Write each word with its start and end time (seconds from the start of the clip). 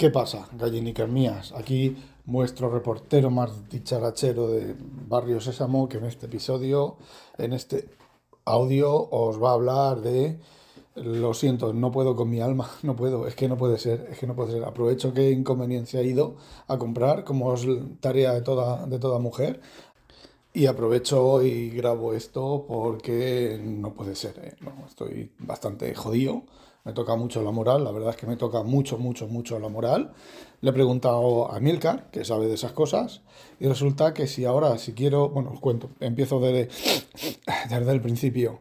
¿Qué 0.00 0.08
pasa, 0.08 0.48
gallinicas 0.52 1.10
mías? 1.10 1.52
Aquí 1.54 1.94
vuestro 2.24 2.70
reportero 2.70 3.28
más 3.28 3.68
dicharachero 3.68 4.48
de 4.48 4.74
Barrio 4.80 5.42
Sésamo, 5.42 5.90
que 5.90 5.98
en 5.98 6.06
este 6.06 6.24
episodio, 6.24 6.96
en 7.36 7.52
este 7.52 7.86
audio, 8.46 9.10
os 9.10 9.38
va 9.38 9.50
a 9.50 9.52
hablar 9.52 10.00
de... 10.00 10.40
Lo 10.94 11.34
siento, 11.34 11.74
no 11.74 11.92
puedo 11.92 12.16
con 12.16 12.30
mi 12.30 12.40
alma, 12.40 12.70
no 12.82 12.96
puedo, 12.96 13.26
es 13.26 13.34
que 13.34 13.46
no 13.46 13.58
puede 13.58 13.76
ser, 13.76 14.08
es 14.10 14.18
que 14.18 14.26
no 14.26 14.34
puede 14.34 14.52
ser. 14.52 14.64
Aprovecho 14.64 15.12
que 15.12 15.32
inconveniencia 15.32 16.00
he 16.00 16.06
ido 16.06 16.36
a 16.66 16.78
comprar, 16.78 17.22
como 17.24 17.52
es 17.52 17.66
tarea 18.00 18.32
de 18.32 18.40
toda, 18.40 18.86
de 18.86 18.98
toda 18.98 19.18
mujer, 19.18 19.60
y 20.54 20.64
aprovecho 20.64 21.42
y 21.42 21.68
grabo 21.68 22.14
esto 22.14 22.64
porque 22.66 23.60
no 23.62 23.92
puede 23.92 24.14
ser, 24.14 24.38
¿eh? 24.42 24.54
estoy 24.88 25.30
bastante 25.40 25.94
jodido 25.94 26.44
me 26.84 26.92
toca 26.92 27.14
mucho 27.16 27.42
la 27.42 27.50
moral, 27.50 27.84
la 27.84 27.92
verdad 27.92 28.10
es 28.10 28.16
que 28.16 28.26
me 28.26 28.36
toca 28.36 28.62
mucho, 28.62 28.98
mucho, 28.98 29.28
mucho 29.28 29.58
la 29.58 29.68
moral. 29.68 30.12
Le 30.60 30.70
he 30.70 30.72
preguntado 30.72 31.50
a 31.50 31.60
Milcar, 31.60 32.10
que 32.10 32.24
sabe 32.24 32.46
de 32.46 32.54
esas 32.54 32.72
cosas, 32.72 33.22
y 33.58 33.66
resulta 33.66 34.14
que 34.14 34.26
si 34.26 34.44
ahora, 34.44 34.78
si 34.78 34.92
quiero, 34.92 35.28
bueno, 35.28 35.50
os 35.52 35.60
cuento, 35.60 35.90
empiezo 36.00 36.40
desde, 36.40 36.68
desde 37.68 37.92
el 37.92 38.00
principio. 38.00 38.60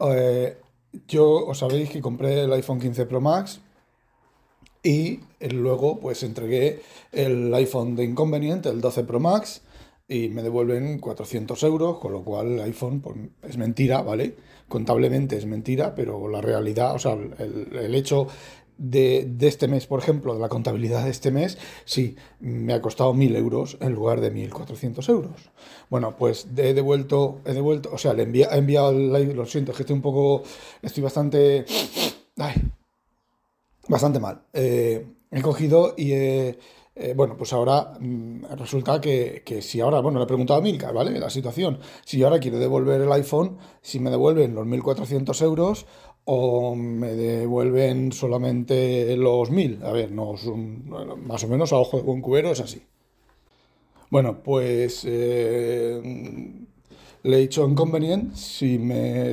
Eh, 0.00 0.58
yo, 1.06 1.46
os 1.46 1.58
sabéis 1.58 1.90
que 1.90 2.00
compré 2.00 2.42
el 2.42 2.52
iPhone 2.52 2.80
15 2.80 3.06
Pro 3.06 3.20
Max 3.20 3.60
y 4.82 5.20
luego 5.40 6.00
pues 6.00 6.22
entregué 6.22 6.82
el 7.12 7.52
iPhone 7.54 7.96
de 7.96 8.04
inconveniente, 8.04 8.68
el 8.70 8.80
12 8.80 9.04
Pro 9.04 9.20
Max, 9.20 9.62
y 10.10 10.28
me 10.28 10.42
devuelven 10.42 10.98
400 10.98 11.62
euros, 11.62 11.98
con 11.98 12.12
lo 12.12 12.24
cual 12.24 12.54
el 12.54 12.60
iPhone 12.62 13.00
pues, 13.00 13.16
es 13.42 13.56
mentira, 13.56 14.02
¿vale? 14.02 14.34
Contablemente 14.66 15.36
es 15.36 15.46
mentira, 15.46 15.94
pero 15.94 16.28
la 16.28 16.40
realidad, 16.40 16.96
o 16.96 16.98
sea, 16.98 17.12
el, 17.12 17.94
hecho 17.94 18.26
de, 18.76 19.24
de, 19.30 19.46
este 19.46 19.68
mes, 19.68 19.86
por 19.86 20.00
ejemplo, 20.00 20.34
de 20.34 20.40
la 20.40 20.48
contabilidad 20.48 21.04
de 21.04 21.10
este 21.10 21.30
mes, 21.30 21.58
sí, 21.84 22.16
me 22.40 22.72
ha 22.72 22.82
costado 22.82 23.14
1.000 23.14 23.36
euros 23.36 23.78
en 23.80 23.92
lugar 23.92 24.20
de 24.20 24.34
1.400 24.34 25.08
euros. 25.10 25.50
Bueno, 25.88 26.16
pues 26.16 26.48
he 26.56 26.74
devuelto, 26.74 27.40
he 27.44 27.54
devuelto, 27.54 27.90
o 27.92 27.98
sea, 27.98 28.12
le 28.12 28.24
he 28.24 28.56
enviado, 28.56 28.90
el, 28.90 29.36
lo 29.36 29.46
siento, 29.46 29.70
es 29.70 29.76
que 29.76 29.84
estoy 29.84 29.94
un 29.94 30.02
poco, 30.02 30.42
estoy 30.82 31.04
bastante, 31.04 31.64
bastante 33.86 34.18
mal. 34.18 34.42
Eh, 34.54 35.06
he 35.30 35.40
cogido 35.40 35.94
y 35.96 36.12
he 36.12 36.48
eh, 36.48 36.58
bueno, 37.14 37.36
pues 37.36 37.52
ahora 37.52 37.94
mm, 37.98 38.44
resulta 38.56 39.00
que, 39.00 39.42
si 39.62 39.80
ahora, 39.80 40.00
bueno, 40.00 40.18
le 40.18 40.24
he 40.24 40.26
preguntado 40.26 40.60
a 40.60 40.62
Milka, 40.62 40.92
¿vale? 40.92 41.18
La 41.18 41.30
situación, 41.30 41.78
si 42.04 42.18
yo 42.18 42.26
ahora 42.26 42.40
quiero 42.40 42.58
devolver 42.58 43.00
el 43.00 43.12
iPhone, 43.12 43.58
si 43.80 44.00
me 44.00 44.10
devuelven 44.10 44.54
los 44.54 44.66
1.400 44.66 45.42
euros 45.42 45.86
o 46.24 46.74
me 46.74 47.14
devuelven 47.14 48.12
solamente 48.12 49.16
los 49.16 49.50
1.000. 49.50 49.82
A 49.84 49.92
ver, 49.92 50.12
no 50.12 50.34
más 51.16 51.44
o 51.44 51.48
menos 51.48 51.72
a 51.72 51.76
ojo 51.76 51.96
de 51.96 52.02
buen 52.02 52.20
cubero 52.20 52.50
es 52.50 52.60
así. 52.60 52.82
Bueno, 54.10 54.42
pues 54.42 55.04
eh, 55.06 56.02
le 57.22 57.36
he 57.36 57.40
dicho 57.40 57.68
inconveniente 57.68 58.36
si 58.36 58.78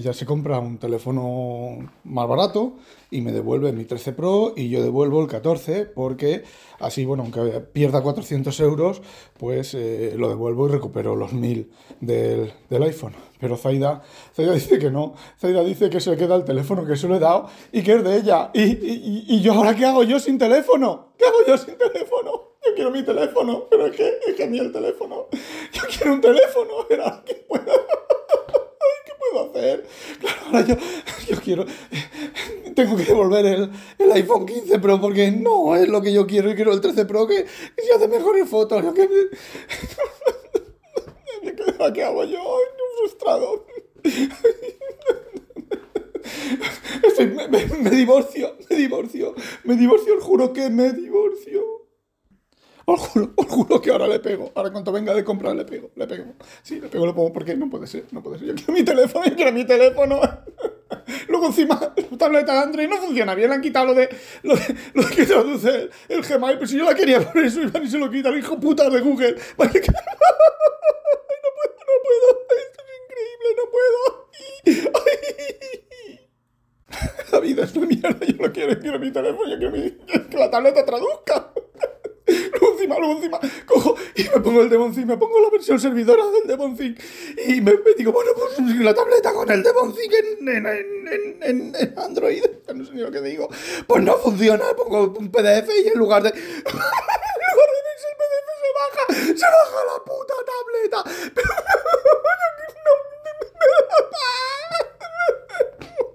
ya 0.00 0.12
se 0.12 0.24
compra 0.24 0.58
un 0.58 0.78
teléfono 0.78 1.78
más 2.04 2.28
barato 2.28 2.74
y 3.10 3.20
me 3.20 3.32
devuelve 3.32 3.72
mi 3.72 3.84
13 3.84 4.12
Pro 4.12 4.54
y 4.56 4.68
yo 4.68 4.82
devuelvo 4.82 5.20
el 5.20 5.28
14 5.28 5.86
porque 5.86 6.44
así, 6.78 7.04
bueno, 7.04 7.24
aunque 7.24 7.60
pierda 7.60 8.02
400 8.02 8.58
euros, 8.60 9.02
pues 9.38 9.74
eh, 9.74 10.14
lo 10.16 10.28
devuelvo 10.28 10.68
y 10.68 10.72
recupero 10.72 11.16
los 11.16 11.32
1000 11.32 11.70
del, 12.00 12.52
del, 12.70 12.82
iPhone. 12.82 13.14
Pero 13.38 13.56
Zaida, 13.56 14.02
Zaida 14.34 14.52
dice 14.54 14.78
que 14.78 14.90
no. 14.90 15.14
Zaida 15.38 15.62
dice 15.62 15.90
que 15.90 16.00
se 16.00 16.16
queda 16.16 16.36
el 16.36 16.44
teléfono 16.44 16.86
que 16.86 16.96
se 16.96 17.08
lo 17.08 17.16
he 17.16 17.20
dado 17.20 17.48
y 17.72 17.82
que 17.82 17.94
es 17.94 18.04
de 18.04 18.16
ella. 18.16 18.50
Y, 18.54 18.62
y, 18.62 19.24
y 19.28 19.40
yo 19.42 19.52
ahora, 19.54 19.74
¿qué 19.74 19.84
hago 19.84 20.02
yo 20.02 20.18
sin 20.18 20.38
teléfono? 20.38 21.12
¿Qué 21.18 21.24
hago 21.26 21.38
yo 21.46 21.58
sin 21.58 21.76
teléfono? 21.76 22.51
Yo 22.72 22.76
quiero 22.76 22.90
mi 22.90 23.02
teléfono, 23.02 23.66
pero 23.68 23.86
es 23.86 23.94
que 23.94 24.18
es 24.26 24.34
que 24.34 24.44
el 24.44 24.72
teléfono. 24.72 25.26
Yo 25.72 25.82
quiero 25.94 26.14
un 26.14 26.22
teléfono, 26.22 26.86
pero 26.88 27.04
¿qué 27.26 27.34
puedo? 27.46 27.64
¿Qué 29.04 29.12
puedo 29.18 29.50
hacer? 29.50 29.84
Claro, 30.18 30.38
ahora 30.46 30.64
yo, 30.64 30.76
yo 31.28 31.36
quiero. 31.42 31.66
Tengo 32.74 32.96
que 32.96 33.04
devolver 33.04 33.44
el, 33.44 33.70
el, 33.98 34.12
iPhone 34.12 34.46
15 34.46 34.78
Pro 34.78 34.98
porque 35.02 35.30
no 35.30 35.76
es 35.76 35.86
lo 35.86 36.00
que 36.00 36.14
yo 36.14 36.26
quiero 36.26 36.50
y 36.50 36.54
quiero 36.54 36.72
el 36.72 36.80
13 36.80 37.04
Pro 37.04 37.26
que, 37.26 37.44
que 37.44 37.82
se 37.82 37.92
hace 37.92 38.08
mejores 38.08 38.48
fotos. 38.48 38.82
Yo 38.82 38.94
que 38.94 39.06
¿Qué 41.92 42.04
hago 42.04 42.24
yo? 42.24 42.40
Frustrado. 43.00 43.66
Estoy, 47.02 47.26
me, 47.26 47.48
me, 47.48 47.66
me 47.66 47.90
divorcio, 47.90 48.56
me 48.70 48.76
divorcio, 48.76 49.34
me 49.64 49.76
divorcio, 49.76 50.18
juro 50.20 50.54
que 50.54 50.70
me 50.70 50.92
divorcio. 50.92 51.31
Os 52.84 53.00
juro, 53.00 53.32
os 53.36 53.46
juro 53.46 53.80
que 53.80 53.90
ahora 53.90 54.06
le 54.08 54.18
pego. 54.18 54.50
Ahora 54.54 54.70
cuando 54.72 54.92
venga 54.92 55.14
de 55.14 55.22
comprar 55.22 55.54
le 55.54 55.64
pego, 55.64 55.90
le 55.94 56.06
pego. 56.06 56.34
Sí, 56.62 56.80
le 56.80 56.88
pego, 56.88 57.06
le 57.06 57.12
pongo 57.12 57.32
porque 57.32 57.54
no 57.56 57.70
puede 57.70 57.86
ser, 57.86 58.06
no 58.10 58.22
puede 58.22 58.38
ser. 58.38 58.48
Yo 58.48 58.54
quiero 58.54 58.72
mi 58.72 58.82
teléfono, 58.82 59.24
yo 59.24 59.36
quiero 59.36 59.52
mi 59.52 59.64
teléfono. 59.64 60.20
Luego 61.28 61.46
encima 61.46 61.94
la 61.96 62.18
tableta 62.18 62.52
de 62.52 62.58
Android 62.58 62.88
no 62.88 62.96
funciona 62.96 63.34
bien, 63.34 63.48
le 63.48 63.54
han 63.56 63.62
quitado 63.62 63.86
lo 63.86 63.94
de 63.94 64.08
lo, 64.42 64.54
de, 64.54 64.76
lo 64.94 65.06
que 65.08 65.24
traduce 65.24 65.68
el, 65.68 65.90
el, 66.08 66.22
Gmail, 66.22 66.58
pero 66.58 66.66
si 66.66 66.76
yo 66.76 66.84
la 66.84 66.94
quería 66.94 67.20
por 67.20 67.42
eso 67.42 67.60
y 67.62 67.88
se 67.88 67.98
lo 67.98 68.10
quitan, 68.10 68.36
hijo 68.36 68.58
puta 68.58 68.90
de 68.90 69.00
Google. 69.00 69.36
Vale, 69.56 69.80
que... 69.80 69.90
no 69.90 69.98
puedo, 71.56 71.74
no 71.78 71.96
puedo. 72.02 72.28
Esto 72.58 72.82
es 72.82 72.90
increíble, 73.04 73.48
no 73.56 73.64
puedo. 73.70 74.00
La 77.32 77.40
vida 77.40 77.64
es 77.64 77.74
una 77.74 77.86
mierda, 77.86 78.26
yo 78.26 78.36
lo 78.36 78.52
quiero, 78.52 78.78
quiero 78.78 78.98
mi 78.98 79.10
teléfono, 79.10 79.48
yo 79.48 79.56
quiero 79.56 79.72
mi... 79.72 79.90
que 80.28 80.36
la 80.36 80.50
tableta 80.50 80.84
traduzca 80.84 81.51
encima, 83.10 83.40
cojo 83.66 83.96
y 84.14 84.22
me 84.24 84.40
pongo 84.40 84.62
el 84.62 84.70
Devonthink, 84.70 85.06
me 85.06 85.16
pongo 85.16 85.40
la 85.40 85.50
versión 85.50 85.80
servidora 85.80 86.24
del 86.30 86.46
Devonthink 86.46 86.98
y 87.46 87.60
me, 87.60 87.74
digo, 87.96 88.12
bueno, 88.12 88.30
pues 88.36 88.58
la 88.78 88.94
tableta 88.94 89.32
con 89.32 89.50
el 89.50 89.62
Devonthink 89.62 90.12
en, 90.12 90.48
en, 90.48 90.66
en, 90.66 91.74
en, 91.74 91.94
Android, 91.98 92.42
no 92.74 92.84
sé 92.84 92.92
ni 92.92 93.02
lo 93.02 93.10
que 93.10 93.20
digo, 93.20 93.48
pues 93.86 94.02
no 94.02 94.16
funciona, 94.18 94.64
pongo 94.76 95.14
un 95.18 95.30
PDF 95.30 95.68
y 95.84 95.88
en 95.88 95.98
lugar 95.98 96.22
de... 96.22 96.28
en 96.34 96.34
lugar 96.34 97.68
de 97.72 97.80
verse 97.88 98.06
el 98.10 98.16
PDF 98.18 98.48
se 98.62 98.70
baja, 98.78 99.04
se 99.36 99.46
baja 99.46 99.84
la 99.86 99.98
puta 100.04 100.34
tableta. 100.46 101.32
Pero 101.34 101.52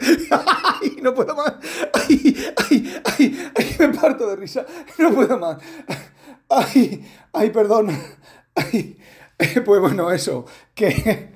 ay, 0.80 0.96
no 1.02 1.14
puedo 1.14 1.34
más. 1.34 1.54
Ay, 1.92 2.54
ay, 2.56 3.02
ay, 3.04 3.52
ay, 3.56 3.76
me 3.78 3.88
parto 3.88 4.26
de 4.28 4.36
risa. 4.36 4.64
No 4.98 5.14
puedo 5.14 5.38
más. 5.38 5.58
Ay, 6.50 7.04
ay, 7.32 7.50
perdón. 7.50 7.90
Ay, 8.54 8.96
pues 9.64 9.80
bueno, 9.80 10.10
eso. 10.10 10.44
Que. 10.74 11.30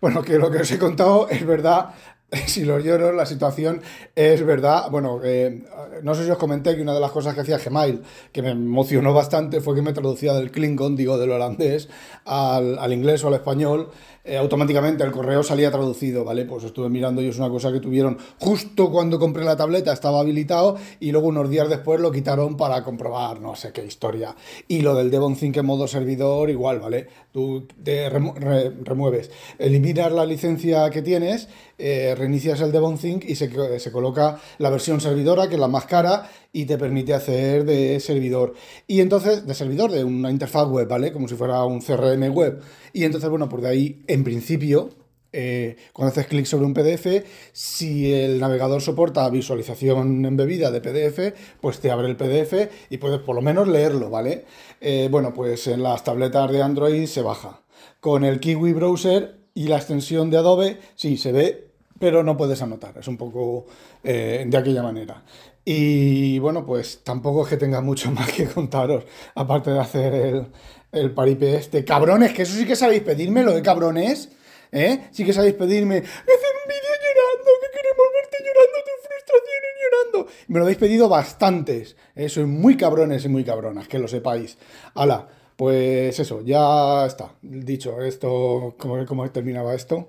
Bueno, 0.00 0.22
que 0.22 0.38
lo 0.38 0.50
que 0.50 0.58
os 0.58 0.70
he 0.70 0.78
contado 0.78 1.28
es 1.30 1.46
verdad. 1.46 1.94
Si 2.46 2.64
los 2.64 2.82
lloro, 2.82 3.12
la 3.12 3.26
situación 3.26 3.80
es 4.16 4.44
verdad. 4.44 4.90
Bueno, 4.90 5.20
eh, 5.22 5.62
no 6.02 6.14
sé 6.16 6.24
si 6.24 6.30
os 6.30 6.36
comenté 6.36 6.74
que 6.74 6.82
una 6.82 6.92
de 6.92 6.98
las 7.00 7.12
cosas 7.12 7.32
que 7.32 7.42
hacía 7.42 7.58
Gmail, 7.58 8.02
que 8.32 8.42
me 8.42 8.50
emocionó 8.50 9.14
bastante, 9.14 9.60
fue 9.60 9.76
que 9.76 9.82
me 9.82 9.92
traducía 9.92 10.34
del 10.34 10.50
Klingon, 10.50 10.96
digo, 10.96 11.16
del 11.16 11.30
holandés, 11.30 11.88
al, 12.24 12.78
al 12.80 12.92
inglés 12.92 13.22
o 13.22 13.28
al 13.28 13.34
español. 13.34 13.90
Eh, 14.26 14.38
automáticamente 14.38 15.04
el 15.04 15.12
correo 15.12 15.42
salía 15.42 15.70
traducido, 15.70 16.24
¿vale? 16.24 16.46
Pues 16.46 16.64
estuve 16.64 16.88
mirando 16.88 17.20
y 17.20 17.28
es 17.28 17.36
una 17.36 17.50
cosa 17.50 17.70
que 17.70 17.78
tuvieron 17.78 18.16
justo 18.38 18.90
cuando 18.90 19.18
compré 19.18 19.44
la 19.44 19.54
tableta, 19.54 19.92
estaba 19.92 20.20
habilitado 20.20 20.78
y 20.98 21.12
luego 21.12 21.28
unos 21.28 21.50
días 21.50 21.68
después 21.68 22.00
lo 22.00 22.10
quitaron 22.10 22.56
para 22.56 22.82
comprobar 22.84 23.42
no 23.42 23.54
sé 23.54 23.72
qué 23.72 23.84
historia. 23.84 24.34
Y 24.66 24.80
lo 24.80 24.94
del 24.94 25.10
Devon 25.10 25.36
Think 25.36 25.58
en 25.58 25.66
modo 25.66 25.86
servidor 25.86 26.48
igual, 26.48 26.80
¿vale? 26.80 27.06
Tú 27.32 27.66
te 27.82 28.08
remueves, 28.08 29.30
eliminas 29.58 30.10
la 30.10 30.24
licencia 30.24 30.88
que 30.88 31.02
tienes, 31.02 31.48
eh, 31.76 32.14
reinicias 32.16 32.62
el 32.62 32.72
Devon 32.72 32.96
Think 32.96 33.24
y 33.26 33.34
se, 33.34 33.78
se 33.78 33.92
coloca 33.92 34.40
la 34.56 34.70
versión 34.70 35.02
servidora, 35.02 35.48
que 35.48 35.56
es 35.56 35.60
la 35.60 35.68
más 35.68 35.84
cara, 35.84 36.30
y 36.54 36.66
te 36.66 36.78
permite 36.78 37.12
hacer 37.12 37.64
de 37.64 37.98
servidor. 37.98 38.54
Y 38.86 39.00
entonces, 39.00 39.44
de 39.44 39.54
servidor, 39.54 39.90
de 39.90 40.04
una 40.04 40.30
interfaz 40.30 40.68
web, 40.68 40.88
¿vale? 40.88 41.12
Como 41.12 41.26
si 41.28 41.34
fuera 41.34 41.64
un 41.64 41.80
CRM 41.80 42.32
web. 42.32 42.62
Y 42.92 43.04
entonces, 43.04 43.28
bueno, 43.28 43.48
por 43.48 43.60
de 43.60 43.68
ahí, 43.68 44.04
en 44.06 44.22
principio, 44.22 44.90
eh, 45.32 45.76
cuando 45.92 46.12
haces 46.12 46.28
clic 46.28 46.46
sobre 46.46 46.64
un 46.64 46.72
PDF, 46.72 47.24
si 47.52 48.12
el 48.14 48.38
navegador 48.38 48.80
soporta 48.80 49.28
visualización 49.30 50.24
embebida 50.24 50.70
de 50.70 50.80
PDF, 50.80 51.36
pues 51.60 51.80
te 51.80 51.90
abre 51.90 52.06
el 52.08 52.16
PDF 52.16 52.70
y 52.88 52.98
puedes 52.98 53.18
por 53.18 53.34
lo 53.34 53.42
menos 53.42 53.66
leerlo, 53.66 54.08
¿vale? 54.08 54.44
Eh, 54.80 55.08
bueno, 55.10 55.34
pues 55.34 55.66
en 55.66 55.82
las 55.82 56.04
tabletas 56.04 56.52
de 56.52 56.62
Android 56.62 57.06
se 57.06 57.20
baja. 57.20 57.62
Con 57.98 58.24
el 58.24 58.38
Kiwi 58.38 58.74
Browser 58.74 59.40
y 59.54 59.66
la 59.66 59.76
extensión 59.76 60.30
de 60.30 60.36
Adobe, 60.36 60.78
sí, 60.94 61.16
se 61.16 61.32
ve, 61.32 61.68
pero 61.98 62.22
no 62.22 62.36
puedes 62.36 62.62
anotar. 62.62 62.96
Es 62.98 63.08
un 63.08 63.16
poco 63.16 63.66
eh, 64.04 64.44
de 64.46 64.56
aquella 64.56 64.84
manera. 64.84 65.24
Y 65.64 66.38
bueno, 66.40 66.66
pues 66.66 67.02
tampoco 67.02 67.42
es 67.42 67.48
que 67.48 67.56
tenga 67.56 67.80
mucho 67.80 68.10
más 68.12 68.30
que 68.32 68.46
contaros, 68.46 69.04
aparte 69.34 69.70
de 69.70 69.80
hacer 69.80 70.14
el, 70.14 70.46
el 70.92 71.10
paripé 71.12 71.56
este. 71.56 71.84
Cabrones, 71.84 72.32
que 72.32 72.42
eso 72.42 72.54
sí 72.54 72.66
que 72.66 72.76
sabéis 72.76 73.02
pedirme, 73.02 73.42
lo 73.42 73.52
de 73.52 73.62
cabrones, 73.62 74.30
¿eh? 74.72 75.08
Sí 75.10 75.24
que 75.24 75.32
sabéis 75.32 75.54
pedirme, 75.54 75.96
hacer 75.98 76.04
un 76.04 76.68
vídeo 76.68 76.94
llorando, 77.04 77.50
que 77.62 77.78
queremos 77.78 78.06
verte 78.14 78.36
llorando 78.44 78.78
tu 78.84 79.08
frustración 79.08 79.60
y 79.64 79.84
esperando. 79.84 80.26
Me 80.48 80.58
lo 80.58 80.64
habéis 80.64 80.78
pedido 80.78 81.08
bastantes. 81.08 81.96
Eh, 82.14 82.28
sois 82.28 82.46
muy 82.46 82.76
cabrones 82.76 83.24
y 83.24 83.28
muy 83.28 83.44
cabronas, 83.44 83.88
que 83.88 83.98
lo 83.98 84.08
sepáis. 84.08 84.58
Hala, 84.94 85.28
pues 85.56 86.18
eso, 86.18 86.42
ya 86.42 87.06
está. 87.06 87.34
Dicho 87.42 88.02
esto, 88.02 88.74
¿cómo, 88.78 89.06
cómo 89.06 89.30
terminaba 89.30 89.74
esto? 89.74 90.08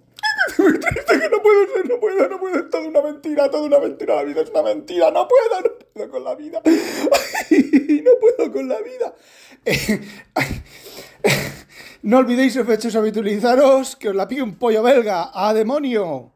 Puedo 1.45 1.67
ser, 1.75 1.87
no 1.87 1.99
puedo, 1.99 2.27
no 2.27 2.39
puedo, 2.39 2.55
es 2.55 2.69
toda 2.71 2.87
una 2.87 3.01
mentira, 3.01 3.51
toda 3.51 3.63
una 3.63 3.79
mentira, 3.79 4.15
la 4.15 4.23
vida 4.23 4.41
es 4.41 4.49
una 4.49 4.63
mentira, 4.63 5.11
no 5.11 5.27
puedo, 5.27 5.61
no 5.61 5.69
puedo 5.93 6.09
con 6.09 6.23
la 6.23 6.35
vida, 6.35 6.61
no 6.65 8.11
puedo 8.19 8.51
con 8.51 8.67
la 8.67 8.79
vida. 8.81 9.13
no 12.01 12.17
olvidéis, 12.17 12.53
sospechosos, 12.53 12.95
habitualizaros, 12.95 13.95
que 13.95 14.09
os 14.09 14.15
la 14.15 14.27
pide 14.27 14.41
un 14.41 14.55
pollo 14.55 14.81
belga, 14.81 15.29
¡a 15.33 15.53
demonio! 15.53 16.34